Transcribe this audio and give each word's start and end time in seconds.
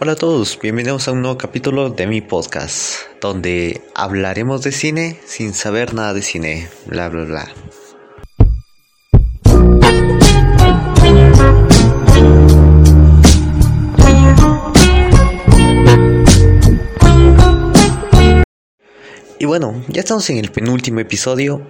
Hola 0.00 0.12
a 0.12 0.16
todos, 0.16 0.60
bienvenidos 0.62 1.08
a 1.08 1.12
un 1.12 1.22
nuevo 1.22 1.36
capítulo 1.36 1.90
de 1.90 2.06
mi 2.06 2.20
podcast, 2.20 3.00
donde 3.20 3.82
hablaremos 3.96 4.62
de 4.62 4.70
cine 4.70 5.18
sin 5.26 5.54
saber 5.54 5.92
nada 5.92 6.14
de 6.14 6.22
cine, 6.22 6.68
bla 6.86 7.08
bla 7.08 7.24
bla. 7.24 7.48
Y 19.40 19.46
bueno, 19.46 19.82
ya 19.88 20.00
estamos 20.00 20.30
en 20.30 20.38
el 20.38 20.52
penúltimo 20.52 21.00
episodio 21.00 21.66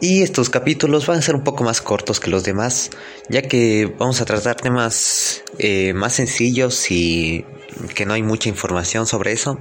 y 0.00 0.22
estos 0.22 0.50
capítulos 0.50 1.06
van 1.06 1.18
a 1.18 1.22
ser 1.22 1.34
un 1.34 1.44
poco 1.44 1.64
más 1.64 1.80
cortos 1.80 2.20
que 2.20 2.30
los 2.30 2.44
demás, 2.44 2.90
ya 3.28 3.42
que 3.42 3.92
vamos 3.98 4.20
a 4.20 4.24
tratar 4.24 4.56
temas 4.56 5.42
eh, 5.58 5.92
más 5.94 6.14
sencillos 6.14 6.90
y 6.90 7.44
que 7.94 8.06
no 8.06 8.14
hay 8.14 8.22
mucha 8.22 8.48
información 8.48 9.06
sobre 9.06 9.32
eso. 9.32 9.58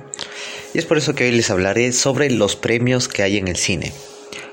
Y 0.73 0.79
es 0.79 0.85
por 0.85 0.97
eso 0.97 1.15
que 1.15 1.25
hoy 1.25 1.31
les 1.31 1.49
hablaré 1.49 1.91
sobre 1.93 2.29
los 2.29 2.55
premios 2.55 3.07
que 3.07 3.23
hay 3.23 3.37
en 3.37 3.47
el 3.47 3.55
cine. 3.55 3.93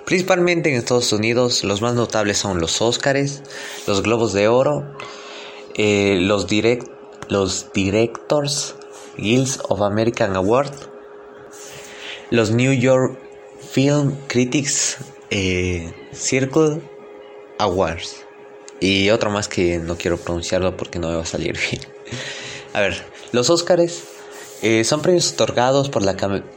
Principalmente 0.04 0.70
en 0.70 0.76
Estados 0.76 1.12
Unidos 1.12 1.64
los 1.64 1.80
más 1.82 1.94
notables 1.94 2.38
son 2.38 2.60
los 2.60 2.80
Oscars, 2.80 3.42
los 3.86 4.02
Globos 4.02 4.32
de 4.32 4.48
Oro, 4.48 4.96
eh, 5.74 6.18
los, 6.20 6.46
direct, 6.46 6.86
los 7.28 7.72
Directors 7.72 8.74
Guilds 9.16 9.58
of 9.68 9.82
American 9.82 10.36
Award, 10.36 10.72
los 12.30 12.50
New 12.50 12.72
York 12.72 13.18
Film 13.72 14.16
Critics 14.28 14.98
eh, 15.34 15.90
Circle 16.12 16.82
Awards 17.58 18.26
y 18.80 19.08
otro 19.08 19.30
más 19.30 19.48
que 19.48 19.78
no 19.78 19.96
quiero 19.96 20.18
pronunciarlo 20.18 20.76
porque 20.76 20.98
no 20.98 21.08
me 21.08 21.16
va 21.16 21.22
a 21.22 21.26
salir 21.26 21.58
bien. 21.70 21.82
A 22.74 22.80
ver, 22.80 23.02
los 23.32 23.48
Óscares 23.48 24.04
eh, 24.60 24.84
son 24.84 25.00
premios 25.00 25.32
otorgados 25.32 25.88
por 25.88 26.02
la, 26.02 26.14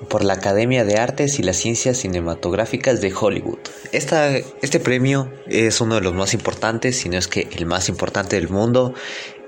por 0.09 0.25
la 0.25 0.33
Academia 0.33 0.83
de 0.83 0.97
Artes 0.97 1.39
y 1.39 1.43
las 1.43 1.55
Ciencias 1.55 1.97
Cinematográficas 1.97 2.99
de 2.99 3.13
Hollywood. 3.13 3.59
Esta, 3.93 4.35
este 4.35 4.81
premio 4.81 5.31
es 5.47 5.79
uno 5.79 5.95
de 5.95 6.01
los 6.01 6.13
más 6.13 6.33
importantes, 6.33 6.97
si 6.97 7.07
no 7.07 7.17
es 7.17 7.29
que 7.29 7.47
el 7.53 7.65
más 7.65 7.87
importante 7.87 8.35
del 8.35 8.49
mundo, 8.49 8.93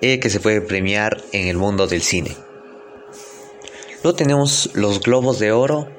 eh, 0.02 0.20
que 0.20 0.30
se 0.30 0.40
puede 0.40 0.62
premiar 0.62 1.22
en 1.34 1.50
el 1.50 1.58
mundo 1.58 1.86
del 1.88 2.02
cine. 2.02 2.38
Luego 4.04 4.16
tenemos 4.16 4.70
los 4.74 5.02
Globos 5.02 5.38
de 5.40 5.52
Oro, 5.52 5.90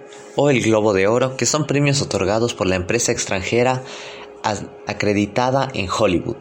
o 0.40 0.50
el 0.50 0.62
Globo 0.62 0.92
de 0.92 1.08
Oro, 1.08 1.36
que 1.36 1.46
son 1.46 1.66
premios 1.66 2.00
otorgados 2.00 2.54
por 2.54 2.68
la 2.68 2.76
empresa 2.76 3.10
extranjera 3.10 3.82
acreditada 4.86 5.68
en 5.74 5.88
Hollywood. 5.90 6.36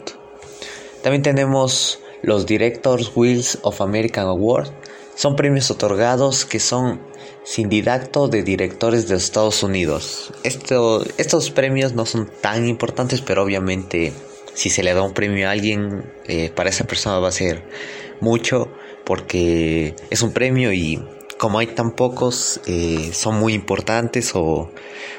También 1.02 1.24
tenemos 1.24 1.98
los 2.22 2.46
Directors 2.46 3.12
Wheels 3.16 3.58
of 3.64 3.82
American 3.82 4.28
Award, 4.28 4.70
son 5.16 5.36
premios 5.36 5.72
otorgados 5.72 6.46
que 6.46 6.60
son 6.60 7.02
sin 7.44 7.70
didacto 7.70 8.28
de 8.28 8.44
directores 8.44 9.08
de 9.08 9.16
Estados 9.16 9.64
Unidos. 9.64 10.32
estos 10.44 11.50
premios 11.50 11.94
no 11.94 12.06
son 12.06 12.30
tan 12.40 12.68
importantes, 12.68 13.22
pero 13.22 13.42
obviamente 13.42 14.14
si 14.54 14.70
se 14.70 14.84
le 14.84 14.94
da 14.94 15.02
un 15.02 15.14
premio 15.14 15.48
a 15.48 15.52
alguien, 15.52 16.14
eh, 16.28 16.52
para 16.54 16.70
esa 16.70 16.84
persona 16.84 17.18
va 17.18 17.30
a 17.30 17.32
ser 17.32 17.64
mucho, 18.22 18.68
porque 19.06 19.96
es 20.12 20.22
un 20.22 20.34
premio 20.34 20.72
y 20.72 21.00
como 21.38 21.60
hay 21.60 21.68
tan 21.68 21.92
pocos, 21.92 22.60
eh, 22.66 23.12
son 23.14 23.40
muy 23.40 23.54
importantes 23.54 24.32
o 24.34 24.72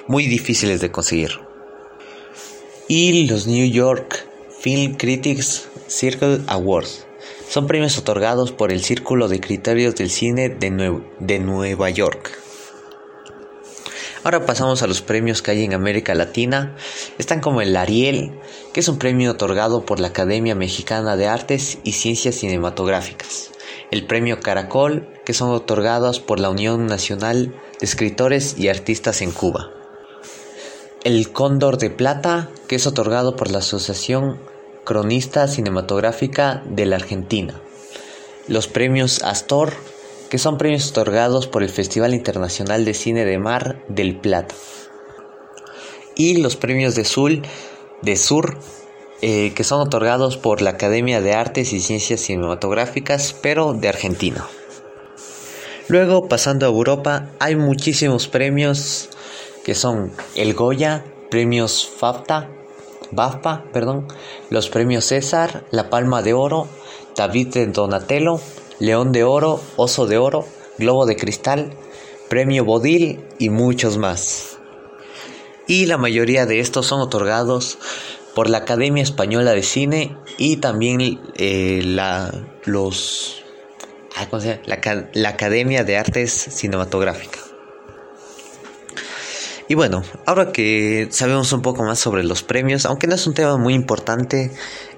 muy 0.07 0.27
difíciles 0.27 0.81
de 0.81 0.91
conseguir. 0.91 1.41
Y 2.89 3.27
los 3.29 3.47
New 3.47 3.71
York 3.71 4.27
Film 4.61 4.95
Critics 4.95 5.69
Circle 5.87 6.41
Awards 6.47 7.07
son 7.49 7.67
premios 7.67 7.97
otorgados 7.99 8.53
por 8.53 8.73
el 8.73 8.83
Círculo 8.83 9.29
de 9.29 9.41
Criterios 9.41 9.95
del 9.95 10.11
Cine 10.11 10.49
de, 10.49 11.01
de 11.21 11.39
Nueva 11.39 11.91
York. 11.91 12.39
Ahora 14.25 14.45
pasamos 14.45 14.83
a 14.83 14.87
los 14.87 15.01
premios 15.01 15.43
que 15.43 15.53
hay 15.53 15.65
en 15.65 15.75
América 15.75 16.15
Latina. 16.15 16.77
Están 17.19 17.41
como 17.41 17.61
el 17.63 17.77
Ariel, 17.77 18.33
que 18.75 18.81
es 18.81 18.89
un 18.89 18.99
premio 18.99 19.31
otorgado 19.31 19.87
por 19.87 20.01
la 20.01 20.09
Academia 20.09 20.55
Mexicana 20.55 21.17
de 21.17 21.29
Artes 21.29 21.79
y 21.85 21.93
Ciencias 21.93 22.35
Cinematográficas 22.35 23.53
el 23.91 24.07
Premio 24.07 24.41
Caracol, 24.41 25.09
que 25.25 25.35
son 25.35 25.51
otorgados 25.51 26.21
por 26.21 26.41
la 26.41 26.51
Unión 26.51 26.87
Nacional 26.87 27.55
de 27.81 27.87
Escritores 27.87 28.59
y 28.59 28.69
Artistas 28.69 29.23
en 29.23 29.33
Cuba. 29.33 29.71
El 31.05 31.33
Cóndor 31.33 31.79
de 31.79 31.91
Plata, 31.91 32.51
que 32.67 32.77
es 32.77 32.87
otorgado 32.87 33.37
por 33.37 33.51
la 33.51 33.59
Asociación 33.59 34.39
Cronista 34.85 35.47
Cinematográfica 35.49 36.63
de 36.67 36.87
la 36.87 36.97
Argentina. 36.97 37.61
Los 38.47 38.69
Premios 38.69 39.23
Astor, 39.23 39.73
que 40.29 40.39
son 40.39 40.59
premios 40.59 40.91
otorgados 40.91 41.47
por 41.47 41.63
el 41.63 41.71
Festival 41.71 42.15
Internacional 42.15 42.85
de 42.85 42.95
Cine 42.95 43.25
de 43.25 43.39
Mar 43.39 43.85
del 43.89 44.19
Plata. 44.19 44.55
Y 46.17 46.39
los 46.39 46.57
Premios 46.57 46.95
de 46.95 47.05
Sul, 47.05 47.43
de 48.03 48.17
Sur, 48.17 48.59
eh, 49.21 49.53
que 49.55 49.65
son 49.65 49.81
otorgados 49.81 50.37
por 50.37 50.63
la 50.63 50.71
Academia 50.71 51.21
de 51.21 51.35
Artes 51.35 51.73
y 51.73 51.81
Ciencias 51.81 52.21
Cinematográficas, 52.21 53.35
pero 53.41 53.73
de 53.73 53.89
Argentina. 53.89 54.47
Luego, 55.89 56.29
pasando 56.29 56.67
a 56.67 56.69
Europa, 56.69 57.31
hay 57.39 57.57
muchísimos 57.57 58.29
premios 58.29 59.09
que 59.65 59.75
son 59.75 60.13
el 60.35 60.55
Goya, 60.55 61.05
premios 61.31 61.89
FAFTA, 61.89 62.49
BAFTA, 63.11 63.65
perdón, 63.73 64.07
los 64.51 64.69
premios 64.69 65.07
César, 65.07 65.65
la 65.71 65.91
Palma 65.91 66.23
de 66.23 66.35
Oro, 66.35 66.69
David 67.17 67.49
de 67.49 67.67
Donatello, 67.67 68.41
León 68.79 69.13
de 69.13 69.25
Oro, 69.25 69.61
Oso 69.77 70.07
de 70.07 70.19
Oro, 70.19 70.45
Globo 70.79 71.07
de 71.07 71.17
Cristal, 71.17 71.73
Premio 72.29 72.65
Bodil 72.65 73.25
y 73.39 73.51
muchos 73.51 73.99
más. 73.99 74.59
Y 75.67 75.87
la 75.87 75.99
mayoría 75.99 76.47
de 76.47 76.61
estos 76.61 76.87
son 76.87 77.01
otorgados 77.01 77.79
por 78.35 78.49
la 78.49 78.59
Academia 78.59 79.03
Española 79.03 79.53
de 79.53 79.63
Cine 79.63 80.17
y 80.37 80.59
también 80.59 81.21
eh, 81.37 81.83
la, 81.85 82.33
los, 82.65 83.43
ah, 84.17 84.27
la, 84.67 85.09
la 85.13 85.29
Academia 85.29 85.85
de 85.85 85.97
Artes 85.97 86.33
Cinematográfica. 86.33 87.41
Y 89.71 89.75
bueno, 89.75 90.03
ahora 90.25 90.51
que 90.51 91.09
sabemos 91.11 91.53
un 91.53 91.61
poco 91.61 91.83
más 91.83 91.99
sobre 91.99 92.25
los 92.25 92.43
premios, 92.43 92.87
aunque 92.87 93.07
no 93.07 93.15
es 93.15 93.27
un 93.27 93.35
tema 93.35 93.59
muy 93.59 93.75
importante, 93.75 94.51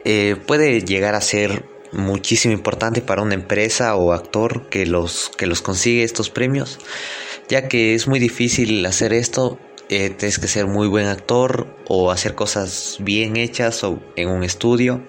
eh, 0.05 0.37
puede 0.47 0.83
llegar 0.83 1.17
a 1.17 1.21
ser 1.21 1.65
muchísimo 1.91 2.55
importante 2.55 3.03
para 3.03 3.23
una 3.23 3.35
empresa 3.35 3.97
o 3.97 4.13
actor 4.13 4.69
que 4.69 4.87
los, 4.87 5.33
que 5.37 5.47
los 5.47 5.61
consigue 5.61 6.05
estos 6.05 6.31
premios, 6.31 6.79
ya 7.49 7.67
que 7.67 7.97
es 7.97 8.07
muy 8.07 8.21
difícil 8.21 8.87
hacer 8.87 9.13
esto 9.13 9.59
eh, 9.91 10.11
tienes 10.11 10.39
que 10.39 10.47
ser 10.47 10.69
muy 10.69 10.87
buen 10.87 11.07
actor 11.07 11.67
o 11.89 12.13
hacer 12.13 12.37
cosas 12.37 12.99
bien 13.01 13.37
hechas 13.37 13.83
o 13.83 13.99
en 14.15 14.29
un 14.29 14.45
estudio. 14.45 15.03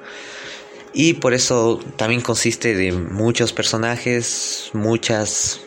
Y 0.91 1.13
por 1.13 1.35
eso 1.35 1.79
también 1.97 2.21
consiste 2.21 2.73
de 2.73 2.91
muchos 2.91 3.53
personajes, 3.53 4.71
muchas, 4.73 5.61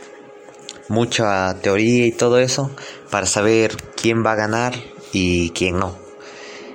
mucha 0.89 1.61
teoría 1.63 2.07
y 2.07 2.11
todo 2.11 2.41
eso 2.41 2.73
para 3.09 3.27
saber 3.27 3.77
quién 3.95 4.27
va 4.27 4.33
a 4.33 4.35
ganar 4.35 4.75
y 5.13 5.51
quién 5.51 5.79
no. 5.79 5.97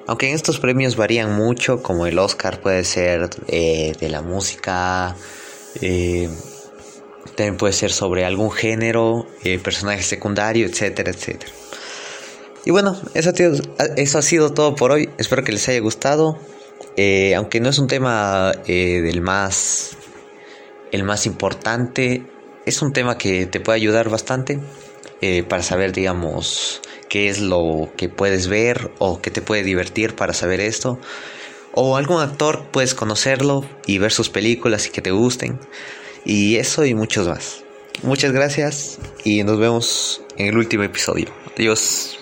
Aunque 0.08 0.30
en 0.30 0.34
estos 0.34 0.62
premios 0.62 0.96
varían 0.96 1.36
mucho, 1.36 1.84
como 1.84 2.08
el 2.08 2.18
Oscar 2.18 2.62
puede 2.62 2.86
ser 2.86 3.30
eh, 3.48 3.92
de 4.00 4.08
la 4.08 4.22
música, 4.22 5.14
eh, 5.82 6.30
también 7.36 7.58
puede 7.58 7.74
ser 7.74 7.92
sobre 7.92 8.24
algún 8.24 8.50
género, 8.50 9.28
personaje 9.62 10.04
secundario, 10.04 10.66
etcétera, 10.66 11.12
etcétera. 11.12 11.52
Y 12.66 12.72
bueno, 12.72 13.00
eso, 13.14 13.32
eso 13.96 14.18
ha 14.18 14.22
sido 14.22 14.54
todo 14.54 14.76
por 14.76 14.92
hoy. 14.92 15.10
Espero 15.18 15.44
que 15.44 15.52
les 15.52 15.68
haya 15.70 15.80
gustado. 15.80 16.38
Eh, 16.98 17.36
aunque 17.36 17.60
no 17.60 17.70
es 17.70 17.80
un 17.80 17.88
tema 17.88 18.52
eh, 18.68 19.02
del 19.02 19.22
más 19.22 19.96
el 20.92 21.04
más 21.04 21.26
importante, 21.26 22.24
es 22.66 22.82
un 22.82 22.94
tema 22.94 23.18
que 23.18 23.46
te 23.46 23.60
puede 23.60 23.78
ayudar 23.78 24.10
bastante 24.10 24.60
eh, 25.22 25.44
para 25.44 25.64
saber, 25.64 25.92
digamos, 25.92 26.82
qué 27.10 27.30
es 27.30 27.40
lo 27.40 27.90
que 27.96 28.10
puedes 28.10 28.48
ver 28.48 28.92
o 29.00 29.22
qué 29.22 29.32
te 29.32 29.42
puede 29.42 29.64
divertir 29.64 30.16
para 30.16 30.34
saber 30.34 30.60
esto. 30.60 31.00
O 31.74 31.98
algún 31.98 32.22
actor 32.22 32.66
puedes 32.72 32.96
conocerlo 32.96 33.64
y 33.86 34.00
ver 34.00 34.12
sus 34.12 34.30
películas 34.30 34.88
y 34.88 34.90
que 34.90 35.02
te 35.02 35.12
gusten. 35.12 35.60
Y 36.26 36.58
eso 36.58 36.86
y 36.86 36.96
muchos 36.96 37.28
más. 37.28 37.64
Muchas 38.02 38.32
gracias 38.32 39.00
y 39.24 39.44
nos 39.44 39.60
vemos 39.60 40.22
en 40.38 40.48
el 40.48 40.58
último 40.58 40.84
episodio. 40.84 41.28
Adiós. 41.56 42.19